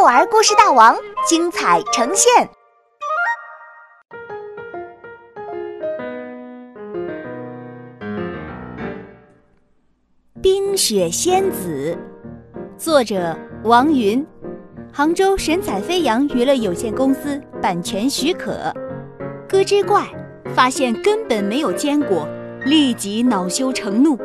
[0.00, 0.96] 幼儿故事大王
[1.28, 2.32] 精彩呈现，
[10.40, 11.94] 《冰雪仙子》
[12.78, 14.26] 作者王云，
[14.90, 18.72] 杭州神采飞扬娱乐有限公司版权许可。
[19.46, 20.06] 咯吱怪
[20.54, 22.26] 发现根本没有坚果，
[22.64, 24.18] 立即恼羞成怒。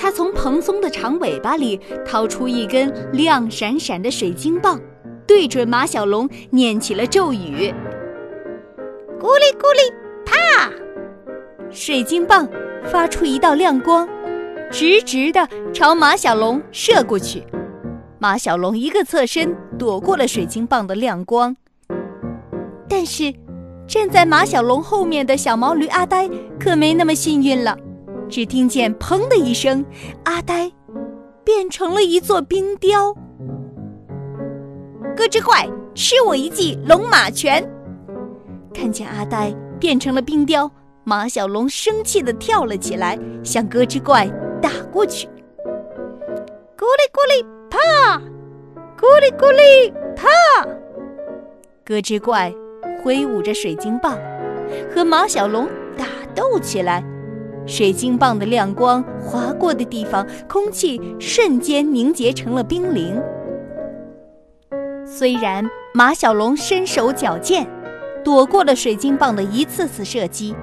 [0.00, 4.80] 他从蓬松的长尾巴里掏出一根亮闪闪的水晶棒，
[5.26, 7.74] 对准马小龙念起了咒语
[9.18, 9.92] ：“咕哩咕哩，
[10.24, 10.70] 啪！”
[11.68, 12.48] 水晶棒
[12.84, 14.08] 发出一道亮光，
[14.70, 17.42] 直直的朝马小龙射过去。
[18.20, 21.56] 马小龙一个侧身躲过了水晶棒的亮光，
[22.88, 23.34] 但是
[23.88, 26.30] 站在马小龙后面的小毛驴阿呆
[26.60, 27.76] 可没那么幸运了。
[28.28, 29.84] 只听见“砰”的一声，
[30.24, 30.70] 阿呆
[31.44, 33.12] 变成了一座冰雕。
[35.16, 37.66] 咯吱怪，吃我一记龙马拳！
[38.72, 40.70] 看见阿呆变成了冰雕，
[41.04, 44.26] 马小龙生气的跳了起来，向咯吱怪
[44.60, 45.26] 打过去。
[46.76, 48.22] 咕哩咕哩，啪！
[48.96, 50.28] 咕哩咕哩，啪！
[51.84, 52.54] 咯吱怪
[53.02, 54.18] 挥舞着水晶棒，
[54.94, 56.04] 和马小龙打
[56.34, 57.02] 斗起来。
[57.68, 63.20] 水晶棒的亮光划过的地方，空气瞬间凝结成了冰凌。
[65.06, 67.68] 虽然马小龙身手矫健，
[68.24, 70.54] 躲过了水晶棒的一次次射击，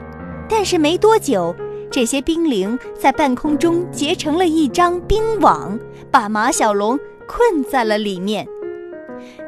[0.49, 1.55] 但是没多久，
[1.91, 8.47] 这些冰凌在半空中结成了一张冰网，把马小龙困在了里面。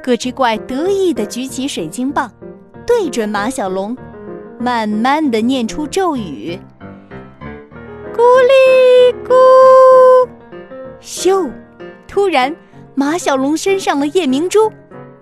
[0.04, 2.32] 咯吱怪得意地举起水晶棒，
[2.86, 3.98] 对准马小龙，
[4.60, 6.60] 慢慢地念出咒语。
[8.28, 10.30] 咕哩咕，
[11.00, 11.50] 咻！
[12.10, 12.54] 突然，
[12.94, 14.70] 马小龙身上的夜明珠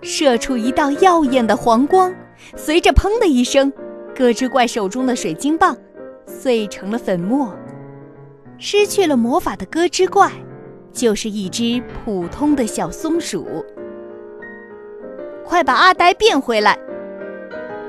[0.02, 2.12] 射出一道耀眼的黄光，
[2.56, 3.72] 随着“砰”的一声，
[4.12, 5.76] 咯吱怪手中的水晶棒
[6.26, 7.54] 碎成了粉末。
[8.58, 10.32] 失去了魔法的咯吱怪，
[10.92, 13.64] 就是一只普通的小松鼠。
[15.44, 16.76] 快把阿呆变回来！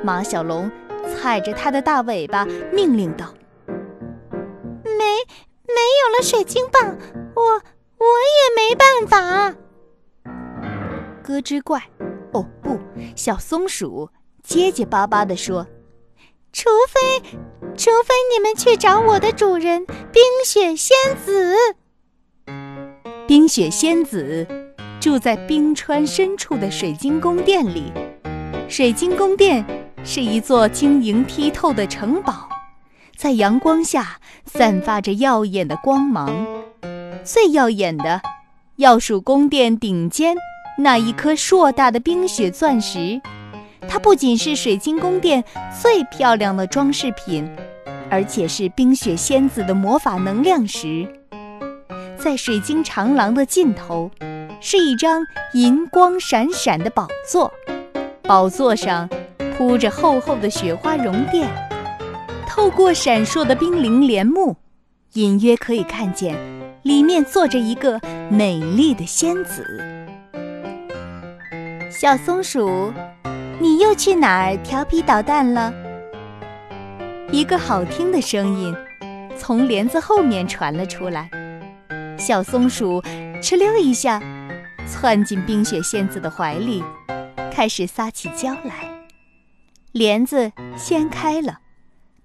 [0.04, 0.70] 马小龙
[1.08, 3.34] 踩着他的大尾巴命令道。
[5.88, 6.98] 没有了水晶棒，
[7.34, 8.06] 我我
[8.36, 9.56] 也没办法。
[11.24, 11.82] 咯吱怪，
[12.34, 12.78] 哦不，
[13.16, 14.10] 小松鼠
[14.44, 15.66] 结结巴巴地说
[16.52, 17.22] ：“除非，
[17.78, 21.56] 除非你们去找我的主人冰雪仙子。
[23.26, 24.46] 冰雪仙子
[25.00, 27.94] 住在冰川深处的水晶宫殿里。
[28.68, 29.66] 水晶宫殿
[30.04, 32.50] 是一座晶莹剔透的城堡。”
[33.18, 36.48] 在阳光下散发着耀眼的光芒，
[37.24, 38.22] 最耀眼的
[38.78, 40.36] 要数宫殿顶尖
[40.78, 43.22] 那一颗硕大的冰雪钻石。
[43.88, 45.44] 它不仅是水晶宫殿
[45.82, 47.50] 最漂亮的装饰品，
[48.10, 51.08] 而且是冰雪仙子的魔法能量石。
[52.18, 54.10] 在水晶长廊的尽头，
[54.60, 57.52] 是一张银光闪闪的宝座，
[58.24, 59.08] 宝座上
[59.56, 61.48] 铺着厚厚的雪花绒垫。
[62.58, 64.58] 透过闪烁的冰凌帘幕，
[65.14, 66.36] 隐约可以看见
[66.82, 68.02] 里面坐着一个
[68.32, 69.64] 美丽的仙子。
[71.92, 72.92] 小松鼠，
[73.60, 75.72] 你又去哪儿调皮捣蛋了？
[77.32, 78.76] 一个好听的声音
[79.38, 81.30] 从帘子后面传了出来。
[82.18, 83.00] 小松鼠
[83.40, 84.20] 哧溜一下
[84.88, 86.84] 窜进冰雪仙子的怀里，
[87.52, 88.90] 开始撒起娇来。
[89.92, 91.60] 帘子掀开了。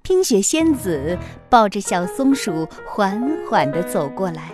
[0.02, 1.16] 冰雪仙子
[1.48, 4.50] 抱着小松鼠，缓缓地走过来。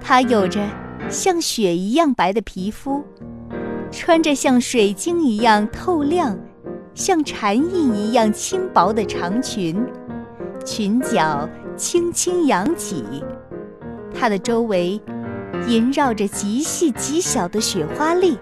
[0.00, 0.60] 她有着
[1.08, 3.04] 像雪一样白的皮肤，
[3.92, 6.36] 穿着像水晶一样透亮、
[6.94, 9.86] 像蝉翼一样轻薄的长裙，
[10.64, 13.04] 裙角轻轻扬起。
[14.12, 15.00] 她的周围
[15.68, 18.36] 萦绕着极细极小的雪花粒，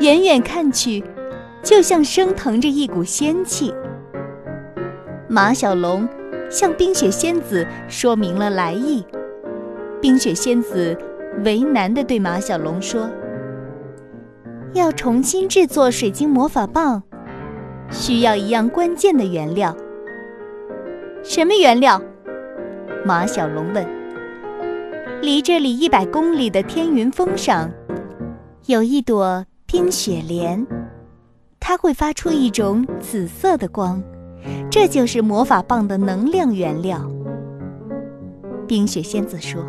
[0.00, 1.04] 远远看去，
[1.62, 3.74] 就像升腾着一股仙气。
[5.32, 6.06] 马小龙
[6.50, 9.02] 向冰雪仙子说明了来意，
[9.98, 10.94] 冰雪仙子
[11.42, 13.08] 为难地对马小龙说
[14.76, 17.02] ：“要重新制作水晶魔法棒，
[17.90, 19.74] 需要一样关键的原料。
[21.22, 21.98] 什么原料？”
[23.02, 23.86] 马小龙问。
[25.22, 27.70] “离这里一百公里的天云峰上，
[28.66, 30.66] 有一朵冰雪莲，
[31.58, 34.02] 它会发出一种紫色的光。”
[34.70, 37.00] 这就是魔法棒的能量原料。
[38.66, 39.62] 冰雪仙子说：“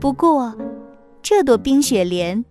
[0.00, 0.54] 不过，
[1.20, 2.44] 这朵冰雪莲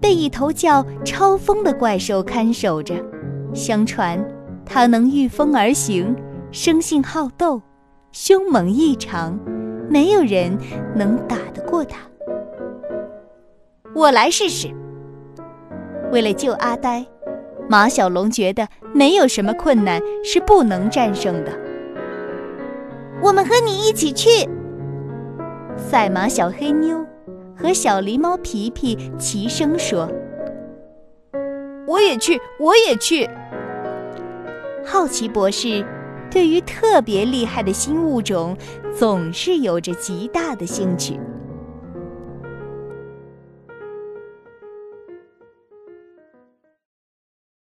[0.00, 2.94] 被一头叫超风的怪兽看守着。
[3.54, 4.22] 相传，
[4.64, 6.14] 它能御风而行，
[6.50, 7.62] 生性好斗，
[8.12, 9.38] 凶猛异常，
[9.88, 10.58] 没有人
[10.94, 11.98] 能打得过它。
[13.94, 14.68] 我来试试。
[16.12, 17.06] 为了救阿呆，
[17.68, 21.52] 马小龙觉得没有什么困难是不能战胜的。
[23.22, 24.48] 我们和你一起去。
[25.76, 27.04] 赛马小黑妞
[27.56, 30.10] 和小狸猫皮皮齐声说
[31.86, 33.28] ：“我也去，我也去。”
[34.84, 35.84] 好奇博士
[36.30, 38.56] 对于特别厉害的新物种
[38.96, 41.20] 总是有着极大的兴趣。